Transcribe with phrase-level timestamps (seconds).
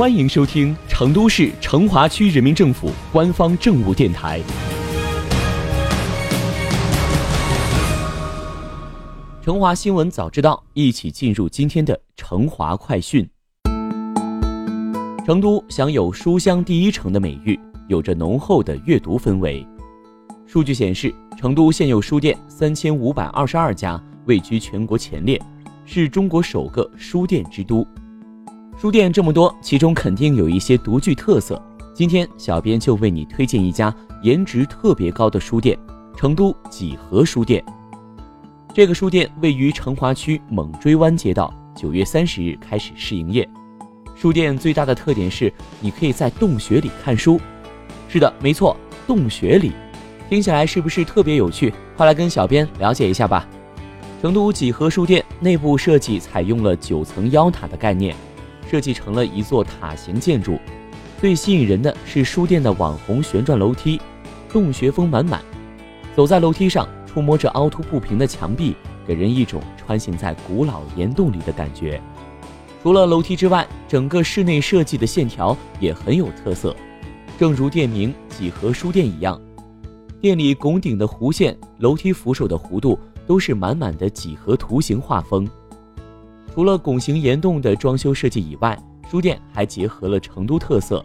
[0.00, 4.40] 欢迎收听成都市成华区人民政府官方政务电台。
[9.42, 13.28] 成华新闻早知道，一起进入今天的成华快讯。
[15.26, 19.66] 成都享有“书香第一城”的美誉，有着浓厚的阅读氛围。
[20.46, 25.38] 数据显示，成都现有书店三千五百二十二家，位居全国前列，
[25.84, 27.86] 是中国首个书店之都。
[28.80, 31.62] 书店这么多，其中肯定有一些独具特色。
[31.92, 35.78] 今天，小编就为你推荐一家颜值特别高的书店——
[36.16, 37.62] 成都几何书店。
[38.72, 43.46] 这个书店位于成华区猛追湾街道，九月三十日开始试营业。
[44.14, 47.38] 书店最大的特点是，你可以在洞穴里看书。
[48.08, 48.74] 是的，没错，
[49.06, 49.72] 洞穴里，
[50.30, 51.70] 听起来是不是特别有趣？
[51.98, 53.46] 快来跟小编了解一下吧。
[54.22, 58.16] 成都几何书店内部设计采用了九层妖塔的概念。
[58.70, 60.56] 设计成了一座塔形建筑，
[61.20, 64.00] 最吸引人的是书店的网红旋转楼梯，
[64.48, 65.42] 洞穴风满满。
[66.14, 72.00] 走在楼梯上，触摸着凹凸不平的墙壁，给人一种穿行在古老岩洞里的感觉。
[72.80, 76.76] 除了楼梯之外，整个室内设计的线条也很有特色，
[77.40, 79.40] 正如店名“几何书店”一样，
[80.20, 82.96] 店里拱顶的弧线、楼梯扶手的弧度
[83.26, 85.44] 都是满满的几何图形画风。
[86.52, 88.76] 除了拱形岩洞的装修设计以外，
[89.08, 91.04] 书店还结合了成都特色，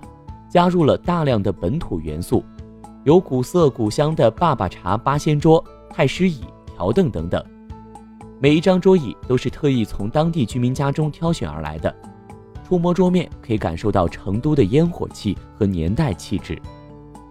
[0.50, 2.44] 加入了大量的本土元素，
[3.04, 7.44] 有古色古香的爸爸茶八仙桌、太师椅、条凳等等。
[8.40, 11.94] 每一张桌椅都是特意从当地居民家中挑选而来的，
[12.68, 16.60] 触摸桌面可以感受到成都的烟火气和年代气质。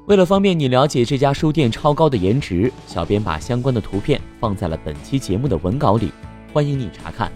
[0.07, 6.11] 为了方便你了解这家书店超高的颜值，小编把相关的图片放在了本期节目的文稿里，
[6.53, 7.31] 欢迎你查看。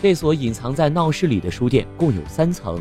[0.00, 2.80] 这所隐藏在闹市里的书店共有三层，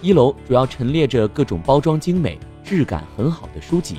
[0.00, 3.98] 一楼主要陈列着各种包装精美、质感很好的书籍，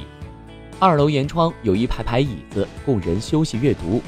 [0.79, 4.01] 二楼沿窗有一排排椅子供人休息阅读，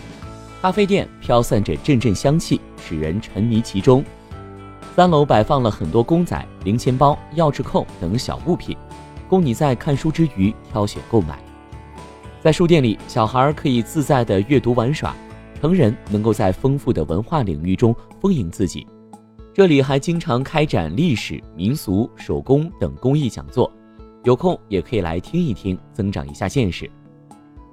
[0.64, 4.04] 咖啡店飘散着阵阵香气，使人沉迷其中。
[4.96, 8.76] 三楼摆放了很多公仔、零钱包、钥匙扣等小物品，
[9.30, 11.38] 供你在看书之余挑选购买。
[12.42, 15.16] 在书店里，小孩可以自在地阅读玩耍。
[15.60, 18.88] 成人能够在丰富的文化领域中丰盈自己。
[19.54, 23.70] 这里还经常开展历史、民俗、手工等公益讲座，
[24.24, 26.90] 有空也可以来听一听，增长一下见识。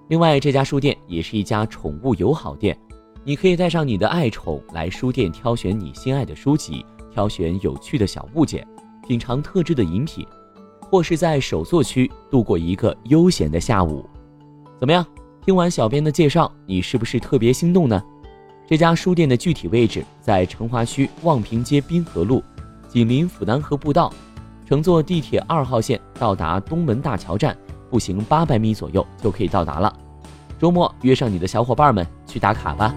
[0.08, 2.76] 另外，这家书店也是一家宠物友好店，
[3.22, 8.66] 你可以带上你的爱宠来书店挑选你心爱的书籍，挑选有趣的小物件，
[9.06, 10.26] 品尝特制的饮品，
[10.80, 14.08] 或是在手作区度过一个悠闲的下午。
[14.78, 15.06] 怎么样？
[15.46, 18.02] 听完小编的介绍，你是不是特别心动呢？
[18.66, 22.42] 这家书店的具体位置在成华区望平街滨河路，
[22.88, 24.12] 紧邻府南河步道，
[24.68, 27.56] 乘坐地铁二号线到达东门大桥站，
[27.88, 29.96] 步行八百米左右就可以到达了。
[30.58, 32.92] 周末约上你的小伙伴们去打卡吧。